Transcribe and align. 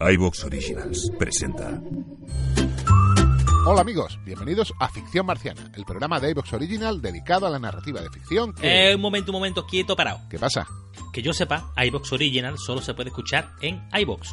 iVox 0.00 0.44
Originals 0.44 1.10
presenta. 1.18 1.82
Hola 3.66 3.80
amigos, 3.80 4.16
bienvenidos 4.24 4.72
a 4.78 4.88
Ficción 4.88 5.26
Marciana, 5.26 5.72
el 5.74 5.84
programa 5.84 6.20
de 6.20 6.30
iVox 6.30 6.52
Original 6.52 7.02
dedicado 7.02 7.48
a 7.48 7.50
la 7.50 7.58
narrativa 7.58 8.00
de 8.00 8.08
ficción 8.08 8.54
que... 8.54 8.90
Eh, 8.90 8.94
un 8.94 9.00
momento, 9.00 9.32
un 9.32 9.38
momento, 9.38 9.66
quieto, 9.66 9.96
parado. 9.96 10.20
¿Qué 10.30 10.38
pasa? 10.38 10.68
Que 11.12 11.20
yo 11.20 11.32
sepa, 11.32 11.72
iBox 11.76 12.12
Original 12.12 12.58
solo 12.58 12.80
se 12.80 12.94
puede 12.94 13.08
escuchar 13.08 13.54
en 13.60 13.88
iBox. 13.92 14.32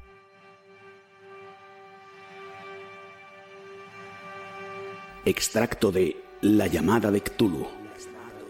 Extracto 5.23 5.91
de 5.91 6.17
La 6.41 6.65
llamada 6.65 7.11
de 7.11 7.21
Cthulhu. 7.21 7.67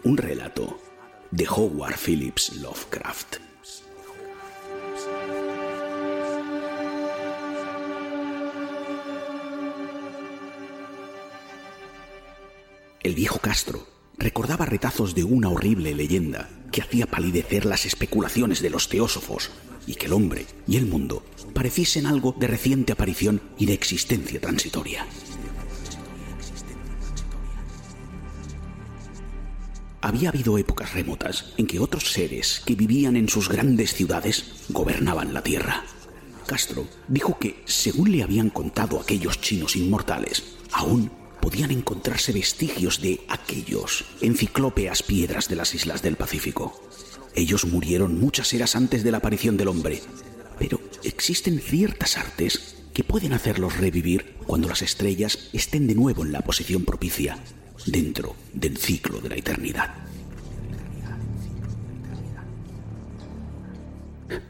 Un 0.04 0.16
relato 0.16 0.80
de 1.30 1.46
Howard 1.46 1.98
Phillips 1.98 2.56
Lovecraft. 2.56 3.36
El 13.02 13.14
viejo 13.14 13.38
Castro 13.38 13.86
recordaba 14.16 14.64
retazos 14.64 15.14
de 15.14 15.24
una 15.24 15.50
horrible 15.50 15.94
leyenda 15.94 16.48
que 16.70 16.80
hacía 16.80 17.04
palidecer 17.04 17.66
las 17.66 17.84
especulaciones 17.84 18.62
de 18.62 18.70
los 18.70 18.88
teósofos 18.88 19.50
y 19.86 19.96
que 19.96 20.06
el 20.06 20.14
hombre 20.14 20.46
y 20.66 20.78
el 20.78 20.86
mundo 20.86 21.22
pareciesen 21.52 22.06
algo 22.06 22.34
de 22.38 22.46
reciente 22.46 22.92
aparición 22.92 23.42
y 23.58 23.66
de 23.66 23.74
existencia 23.74 24.40
transitoria. 24.40 25.06
Había 30.04 30.30
habido 30.30 30.58
épocas 30.58 30.94
remotas 30.94 31.52
en 31.56 31.68
que 31.68 31.78
otros 31.78 32.12
seres 32.12 32.60
que 32.66 32.74
vivían 32.74 33.14
en 33.14 33.28
sus 33.28 33.48
grandes 33.48 33.94
ciudades 33.94 34.66
gobernaban 34.68 35.32
la 35.32 35.44
tierra. 35.44 35.84
Castro 36.44 36.88
dijo 37.06 37.38
que, 37.38 37.62
según 37.66 38.10
le 38.10 38.24
habían 38.24 38.50
contado 38.50 39.00
aquellos 39.00 39.40
chinos 39.40 39.76
inmortales, 39.76 40.56
aún 40.72 41.08
podían 41.40 41.70
encontrarse 41.70 42.32
vestigios 42.32 43.00
de 43.00 43.20
aquellos 43.28 44.04
en 44.20 44.36
ciclópeas 44.36 45.04
piedras 45.04 45.48
de 45.48 45.54
las 45.54 45.72
islas 45.72 46.02
del 46.02 46.16
Pacífico. 46.16 46.82
Ellos 47.36 47.64
murieron 47.64 48.18
muchas 48.18 48.52
eras 48.52 48.74
antes 48.74 49.04
de 49.04 49.12
la 49.12 49.18
aparición 49.18 49.56
del 49.56 49.68
hombre, 49.68 50.02
pero 50.58 50.80
existen 51.04 51.60
ciertas 51.60 52.18
artes 52.18 52.74
que 52.92 53.04
pueden 53.04 53.34
hacerlos 53.34 53.76
revivir 53.76 54.34
cuando 54.46 54.68
las 54.68 54.82
estrellas 54.82 55.48
estén 55.52 55.86
de 55.86 55.94
nuevo 55.94 56.24
en 56.24 56.32
la 56.32 56.42
posición 56.42 56.84
propicia, 56.84 57.38
dentro 57.86 58.36
del 58.52 58.76
ciclo 58.76 59.20
de 59.20 59.28
la 59.28 59.36
eternidad. 59.36 59.94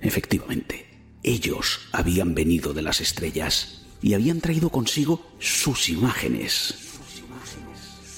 Efectivamente, 0.00 0.86
ellos 1.22 1.80
habían 1.92 2.34
venido 2.34 2.72
de 2.72 2.82
las 2.82 3.00
estrellas 3.00 3.82
y 4.00 4.14
habían 4.14 4.40
traído 4.40 4.70
consigo 4.70 5.24
sus 5.38 5.88
imágenes. 5.88 6.74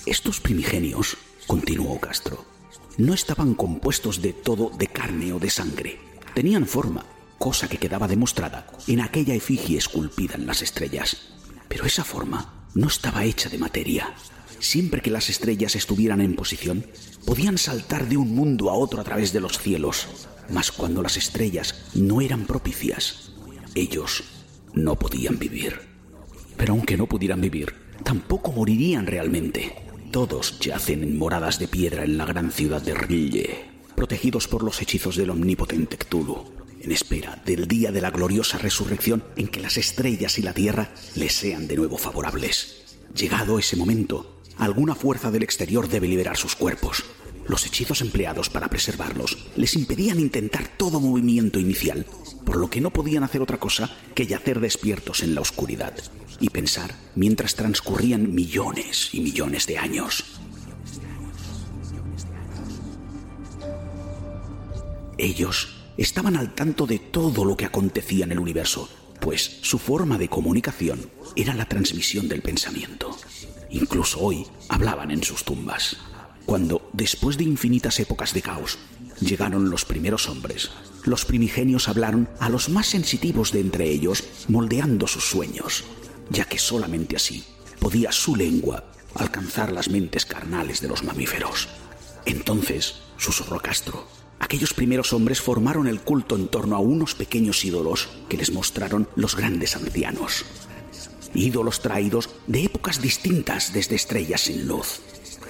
Estos 0.07 0.41
primigenios, 0.41 1.17
continuó 1.47 1.99
Castro, 2.01 2.45
no 2.97 3.15
estaban 3.15 3.55
compuestos 3.55 4.23
de 4.23 4.33
todo 4.33 4.71
de 4.71 4.87
carne 4.87 5.33
o 5.33 5.39
de 5.39 5.51
sangre. 5.51 5.99
Tenían 6.35 6.67
forma, 6.67 7.05
cosa 7.39 7.69
que 7.69 7.79
quedaba 7.79 8.09
demostrada 8.09 8.67
en 8.87 9.01
aquella 9.01 9.35
efigie 9.35 9.79
esculpida 9.79 10.35
en 10.35 10.47
las 10.47 10.63
estrellas. 10.63 11.35
Pero 11.69 11.85
esa 11.85 12.05
forma 12.05 12.69
no 12.75 12.89
estaba 12.89 13.25
hecha 13.25 13.49
de 13.49 13.59
materia. 13.59 14.15
Siempre 14.59 15.01
que 15.01 15.11
las 15.11 15.29
estrellas 15.29 15.77
estuvieran 15.77 16.21
en 16.21 16.37
posición, 16.37 16.87
podían 17.25 17.59
saltar 17.59 18.09
de 18.09 18.17
un 18.17 18.35
mundo 18.35 18.71
a 18.71 18.75
otro 18.75 19.01
a 19.01 19.05
través 19.05 19.33
de 19.33 19.41
los 19.41 19.59
cielos. 19.59 20.09
Mas 20.51 20.71
cuando 20.71 21.03
las 21.03 21.17
estrellas 21.17 21.87
no 21.95 22.21
eran 22.21 22.45
propicias, 22.47 23.33
ellos 23.75 24.25
no 24.73 24.97
podían 24.99 25.39
vivir. 25.39 25.81
Pero 26.57 26.75
aunque 26.75 26.97
no 26.97 27.07
pudieran 27.07 27.41
vivir, 27.41 27.75
tampoco 28.03 28.53
morirían 28.53 29.07
realmente. 29.07 29.75
Todos 30.11 30.61
yacen 30.61 31.03
en 31.03 31.19
moradas 31.19 31.59
de 31.59 31.69
piedra 31.69 32.05
en 32.05 32.17
la 32.19 32.25
gran 32.25 32.53
ciudad 32.53 32.81
de 32.81 32.95
Rille, 32.95 33.65
protegidos 33.97 34.47
por 34.47 34.63
los 34.63 34.81
hechizos 34.81 35.17
del 35.17 35.31
omnipotente 35.31 35.97
Cthulhu, 35.97 36.53
en 36.81 36.93
espera 36.93 37.43
del 37.45 37.67
día 37.67 37.91
de 37.91 38.01
la 38.01 38.11
gloriosa 38.11 38.59
resurrección 38.59 39.25
en 39.37 39.49
que 39.49 39.61
las 39.61 39.77
estrellas 39.77 40.39
y 40.39 40.43
la 40.43 40.53
tierra 40.53 40.93
les 41.17 41.33
sean 41.33 41.67
de 41.67 41.77
nuevo 41.77 41.97
favorables. 41.97 42.97
Llegado 43.15 43.59
ese 43.59 43.77
momento, 43.77 44.34
alguna 44.59 44.95
fuerza 44.95 45.31
del 45.31 45.43
exterior 45.43 45.89
debe 45.89 46.09
liberar 46.09 46.37
sus 46.37 46.57
cuerpos. 46.57 47.05
Los 47.47 47.67
hechizos 47.67 48.01
empleados 48.01 48.49
para 48.49 48.69
preservarlos 48.69 49.37
les 49.57 49.75
impedían 49.75 50.19
intentar 50.19 50.67
todo 50.67 51.01
movimiento 51.01 51.59
inicial, 51.61 52.07
por 52.45 52.57
lo 52.57 52.71
que 52.71 52.81
no 52.81 52.91
podían 52.91 53.23
hacer 53.23 53.43
otra 53.43 53.59
cosa 53.59 53.91
que 54.15 54.27
yacer 54.27 54.61
despiertos 54.61 55.23
en 55.23 55.35
la 55.35 55.43
oscuridad 55.43 55.95
y 56.41 56.51
pensar 56.51 56.95
mientras 57.15 57.55
transcurrían 57.55 58.35
millones 58.35 59.11
y 59.13 59.21
millones 59.21 59.67
de 59.67 59.79
años. 59.79 60.25
Ellos 65.19 65.77
estaban 65.97 66.37
al 66.37 66.55
tanto 66.55 66.87
de 66.87 66.99
todo 66.99 67.45
lo 67.45 67.57
que 67.57 67.67
acontecía 67.67 68.25
en 68.25 68.33
el 68.33 68.41
universo, 68.41 68.89
pues 69.21 69.59
su 69.63 69.79
forma 69.79 70.19
de 70.19 70.29
comunicación 70.29 71.09
era 71.37 71.55
la 71.55 71.67
transmisión 71.67 72.29
del 72.29 72.43
pensamiento. 72.43 73.17
Incluso 73.75 74.21
hoy 74.21 74.47
hablaban 74.69 75.11
en 75.11 75.25
sus 75.25 75.43
tumbas. 75.43 75.97
Cuando, 76.47 76.89
después 76.93 77.37
de 77.37 77.43
infinitas 77.43 77.99
épocas 77.99 78.33
de 78.33 78.41
caos, 78.41 78.79
llegaron 79.21 79.69
los 79.69 79.85
primeros 79.85 80.29
hombres, 80.29 80.71
los 81.03 81.25
primigenios 81.25 81.89
hablaron 81.89 82.29
a 82.39 82.49
los 82.49 82.69
más 82.69 82.87
sensitivos 82.87 83.51
de 83.51 83.61
entre 83.61 83.91
ellos, 83.91 84.23
moldeando 84.47 85.09
sus 85.09 85.25
sueños, 85.25 85.83
ya 86.31 86.45
que 86.45 86.59
solamente 86.59 87.17
así 87.17 87.45
podía 87.81 88.13
su 88.13 88.37
lengua 88.37 88.85
alcanzar 89.17 89.73
las 89.73 89.89
mentes 89.89 90.25
carnales 90.25 90.81
de 90.81 90.89
los 90.89 91.03
mamíferos. 91.03 91.69
Entonces, 92.27 93.01
susurró 93.17 93.59
Castro, 93.59 94.07
aquellos 94.39 94.73
primeros 94.73 95.13
hombres 95.13 95.41
formaron 95.41 95.89
el 95.89 96.01
culto 96.01 96.37
en 96.37 96.47
torno 96.47 96.77
a 96.77 96.79
unos 96.79 97.17
pequeños 97.17 97.65
ídolos 97.65 98.09
que 98.29 98.37
les 98.37 98.53
mostraron 98.53 99.09
los 99.17 99.35
grandes 99.35 99.75
ancianos. 99.75 100.45
Ídolos 101.35 101.81
traídos 101.81 102.31
de 102.47 102.65
épocas 102.65 103.03
distintas 103.03 103.73
desde 103.73 103.97
estrellas 103.97 104.43
sin 104.43 104.67
luz. 104.67 105.01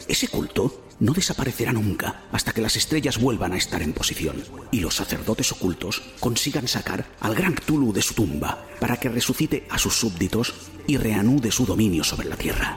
Ese 0.09 0.29
culto 0.29 0.85
no 1.01 1.13
desaparecerá 1.13 1.73
nunca 1.73 2.23
hasta 2.33 2.53
que 2.53 2.61
las 2.61 2.77
estrellas 2.77 3.21
vuelvan 3.21 3.53
a 3.53 3.57
estar 3.57 3.83
en 3.83 3.93
posición 3.93 4.43
y 4.71 4.81
los 4.81 4.95
sacerdotes 4.97 5.53
ocultos 5.53 6.03
consigan 6.21 6.69
sacar 6.69 7.07
al 7.21 7.35
gran 7.35 7.55
Cthulhu 7.55 7.93
de 7.93 8.03
su 8.03 8.15
tumba 8.15 8.65
para 8.81 8.97
que 8.97 9.09
resucite 9.09 9.67
a 9.71 9.79
sus 9.79 9.95
súbditos 9.95 10.55
y 10.87 10.97
reanude 10.97 11.51
su 11.51 11.67
dominio 11.67 12.05
sobre 12.05 12.29
la 12.29 12.37
Tierra. 12.37 12.77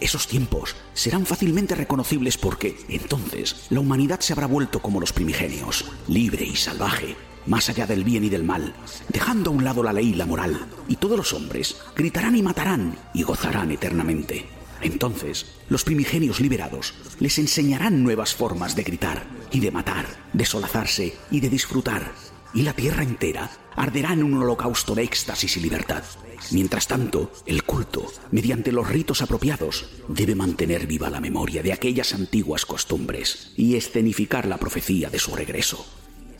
Esos 0.00 0.26
tiempos 0.26 0.74
serán 0.94 1.26
fácilmente 1.26 1.76
reconocibles 1.76 2.36
porque 2.36 2.76
entonces 2.88 3.66
la 3.70 3.80
humanidad 3.80 4.18
se 4.18 4.32
habrá 4.32 4.46
vuelto 4.46 4.82
como 4.82 4.98
los 4.98 5.12
primigenios, 5.12 5.84
libre 6.08 6.44
y 6.44 6.56
salvaje, 6.56 7.14
más 7.46 7.68
allá 7.68 7.86
del 7.86 8.04
bien 8.04 8.24
y 8.24 8.28
del 8.28 8.44
mal, 8.44 8.74
dejando 9.08 9.50
a 9.50 9.54
un 9.54 9.64
lado 9.64 9.82
la 9.82 9.92
ley 9.92 10.10
y 10.10 10.14
la 10.14 10.26
moral, 10.26 10.66
y 10.88 10.96
todos 10.96 11.16
los 11.16 11.32
hombres 11.32 11.76
gritarán 11.96 12.36
y 12.36 12.42
matarán 12.42 12.96
y 13.14 13.22
gozarán 13.22 13.70
eternamente. 13.70 14.46
Entonces, 14.80 15.46
los 15.68 15.84
primigenios 15.84 16.40
liberados 16.40 16.94
les 17.20 17.38
enseñarán 17.38 18.02
nuevas 18.02 18.34
formas 18.34 18.74
de 18.74 18.82
gritar 18.82 19.24
y 19.52 19.60
de 19.60 19.70
matar, 19.70 20.06
de 20.32 20.44
solazarse 20.44 21.14
y 21.30 21.40
de 21.40 21.48
disfrutar, 21.48 22.12
y 22.54 22.62
la 22.62 22.72
tierra 22.74 23.02
entera 23.02 23.50
arderá 23.76 24.12
en 24.12 24.22
un 24.22 24.34
holocausto 24.34 24.94
de 24.94 25.04
éxtasis 25.04 25.56
y 25.56 25.60
libertad. 25.60 26.02
Mientras 26.50 26.88
tanto, 26.88 27.32
el 27.46 27.62
culto, 27.62 28.12
mediante 28.32 28.72
los 28.72 28.88
ritos 28.88 29.22
apropiados, 29.22 29.88
debe 30.08 30.34
mantener 30.34 30.86
viva 30.86 31.08
la 31.08 31.20
memoria 31.20 31.62
de 31.62 31.72
aquellas 31.72 32.12
antiguas 32.12 32.66
costumbres 32.66 33.52
y 33.56 33.76
escenificar 33.76 34.46
la 34.46 34.58
profecía 34.58 35.08
de 35.08 35.20
su 35.20 35.34
regreso. 35.34 35.86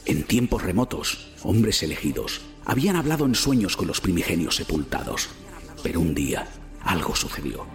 En 0.04 0.24
tiempos 0.24 0.62
remotos, 0.62 1.32
hombres 1.42 1.82
elegidos 1.82 2.40
habían 2.64 2.96
hablado 2.96 3.24
en 3.24 3.34
sueños 3.34 3.76
con 3.76 3.86
los 3.86 4.00
primigenios 4.00 4.56
sepultados, 4.56 5.28
pero 5.82 6.00
un 6.00 6.14
día 6.14 6.48
algo 6.80 7.14
sucedió. 7.14 7.66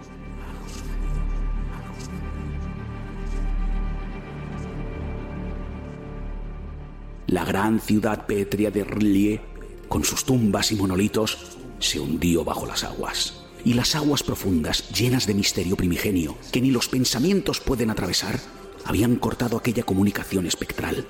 La 7.26 7.44
gran 7.44 7.80
ciudad 7.80 8.26
pétrea 8.26 8.70
de 8.70 8.84
Rlie, 8.84 9.40
con 9.88 10.04
sus 10.04 10.24
tumbas 10.24 10.72
y 10.72 10.76
monolitos, 10.76 11.58
se 11.78 12.00
hundió 12.00 12.44
bajo 12.44 12.66
las 12.66 12.84
aguas. 12.84 13.44
Y 13.64 13.74
las 13.74 13.94
aguas 13.94 14.22
profundas, 14.22 14.88
llenas 14.90 15.26
de 15.26 15.34
misterio 15.34 15.76
primigenio, 15.76 16.38
que 16.52 16.60
ni 16.60 16.70
los 16.70 16.88
pensamientos 16.88 17.60
pueden 17.60 17.90
atravesar, 17.90 18.38
habían 18.84 19.16
cortado 19.16 19.56
aquella 19.56 19.82
comunicación 19.82 20.46
espectral. 20.46 21.06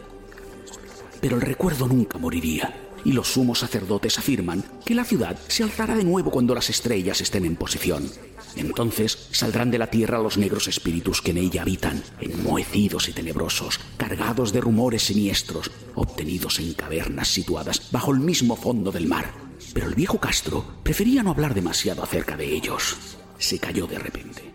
Pero 1.20 1.36
el 1.36 1.42
recuerdo 1.42 1.88
nunca 1.88 2.18
moriría, 2.18 2.88
y 3.04 3.12
los 3.12 3.32
sumos 3.32 3.60
sacerdotes 3.60 4.18
afirman 4.18 4.64
que 4.84 4.94
la 4.94 5.04
ciudad 5.04 5.36
se 5.48 5.62
alzará 5.62 5.94
de 5.94 6.04
nuevo 6.04 6.30
cuando 6.30 6.54
las 6.54 6.70
estrellas 6.70 7.20
estén 7.20 7.44
en 7.44 7.56
posición. 7.56 8.10
Entonces 8.56 9.28
saldrán 9.30 9.70
de 9.70 9.78
la 9.78 9.88
tierra 9.88 10.18
los 10.18 10.36
negros 10.36 10.68
espíritus 10.68 11.22
que 11.22 11.30
en 11.30 11.38
ella 11.38 11.62
habitan, 11.62 12.02
enmohecidos 12.20 13.08
y 13.08 13.12
tenebrosos, 13.12 13.78
cargados 13.96 14.52
de 14.52 14.60
rumores 14.60 15.04
siniestros, 15.04 15.70
obtenidos 15.94 16.58
en 16.58 16.74
cavernas 16.74 17.28
situadas 17.28 17.88
bajo 17.90 18.12
el 18.12 18.20
mismo 18.20 18.56
fondo 18.56 18.90
del 18.90 19.06
mar. 19.06 19.32
Pero 19.74 19.86
el 19.86 19.94
viejo 19.94 20.18
Castro 20.18 20.64
prefería 20.82 21.22
no 21.22 21.30
hablar 21.30 21.54
demasiado 21.54 22.02
acerca 22.02 22.36
de 22.36 22.52
ellos. 22.52 22.96
Se 23.38 23.58
cayó 23.58 23.86
de 23.86 23.98
repente. 23.98 24.52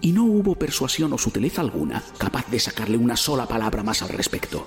Y 0.00 0.12
no 0.12 0.24
hubo 0.24 0.54
persuasión 0.54 1.12
o 1.12 1.18
sutileza 1.18 1.60
alguna 1.60 2.02
capaz 2.18 2.46
de 2.50 2.60
sacarle 2.60 2.96
una 2.96 3.16
sola 3.16 3.46
palabra 3.46 3.82
más 3.82 4.02
al 4.02 4.10
respecto. 4.10 4.66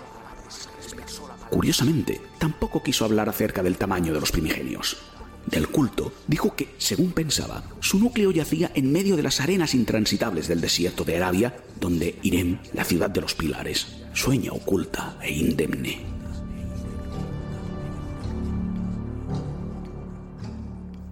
Curiosamente, 1.49 2.21
tampoco 2.37 2.83
quiso 2.83 3.05
hablar 3.05 3.29
acerca 3.29 3.63
del 3.63 3.77
tamaño 3.77 4.13
de 4.13 4.19
los 4.19 4.31
primigenios. 4.31 4.97
Del 5.45 5.69
culto, 5.69 6.11
dijo 6.27 6.55
que, 6.55 6.75
según 6.77 7.11
pensaba, 7.11 7.63
su 7.79 7.99
núcleo 7.99 8.31
yacía 8.31 8.69
en 8.75 8.91
medio 8.91 9.15
de 9.15 9.23
las 9.23 9.39
arenas 9.39 9.73
intransitables 9.73 10.47
del 10.49 10.59
desierto 10.59 11.05
de 11.05 11.15
Arabia, 11.15 11.55
donde 11.79 12.19
Irem, 12.21 12.59
la 12.73 12.83
ciudad 12.83 13.09
de 13.09 13.21
los 13.21 13.33
pilares, 13.33 13.87
sueña 14.13 14.51
oculta 14.51 15.17
e 15.21 15.31
indemne. 15.31 16.17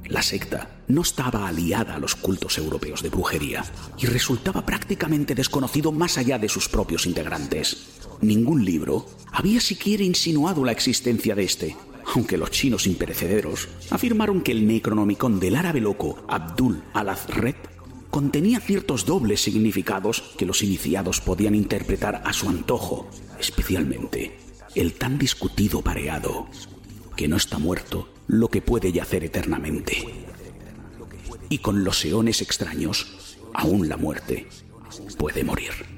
La 0.08 0.22
secta 0.22 0.70
no 0.88 1.02
estaba 1.02 1.48
aliada 1.48 1.96
a 1.96 2.00
los 2.00 2.16
cultos 2.16 2.58
europeos 2.58 3.02
de 3.02 3.10
brujería 3.10 3.66
y 3.98 4.06
resultaba 4.06 4.66
prácticamente 4.66 5.34
desconocido 5.34 5.92
más 5.92 6.18
allá 6.18 6.38
de 6.38 6.50
sus 6.50 6.70
propios 6.70 7.06
integrantes. 7.06 8.00
Ningún 8.26 8.66
libro 8.66 9.06
había 9.32 9.62
siquiera 9.62 10.04
insinuado 10.04 10.66
la 10.66 10.72
existencia 10.72 11.36
de 11.36 11.44
este, 11.44 11.76
aunque 12.16 12.40
los 12.40 12.50
chinos 12.50 12.88
imperecederos 12.88 13.70
afirmaron 13.92 14.42
que 14.42 14.52
el 14.52 14.66
Necronomicon 14.66 15.40
del 15.40 15.56
árabe 15.56 15.80
loco 15.80 16.18
Abdul 16.28 16.82
al-Azred 16.94 17.56
contenía 18.10 18.60
ciertos 18.60 19.06
dobles 19.06 19.42
significados 19.42 20.24
que 20.40 20.48
los 20.48 20.64
iniciados 20.64 21.22
podían 21.22 21.54
interpretar 21.54 22.24
a 22.26 22.34
su 22.34 22.50
antojo, 22.50 23.08
especialmente 23.40 24.36
el 24.74 24.94
tan 24.94 25.20
discutido 25.20 25.84
pareado, 25.84 26.48
que 27.16 27.28
no 27.28 27.38
está 27.38 27.60
muerto 27.60 28.10
lo 28.26 28.50
que 28.50 28.62
puede 28.62 28.92
yacer 28.92 29.24
eternamente. 29.24 30.04
Y 31.50 31.60
con 31.60 31.84
los 31.84 32.04
eones 32.04 32.42
extraños, 32.42 33.38
aún 33.54 33.88
la 33.88 33.98
muerte 33.98 34.48
puede 35.16 35.44
morir. 35.44 35.96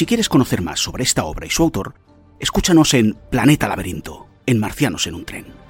Si 0.00 0.06
quieres 0.06 0.30
conocer 0.30 0.62
más 0.62 0.80
sobre 0.80 1.02
esta 1.02 1.26
obra 1.26 1.44
y 1.44 1.50
su 1.50 1.62
autor, 1.62 1.92
escúchanos 2.38 2.94
en 2.94 3.18
Planeta 3.30 3.68
Laberinto, 3.68 4.28
en 4.46 4.58
Marcianos 4.58 5.06
en 5.06 5.14
un 5.14 5.26
tren. 5.26 5.69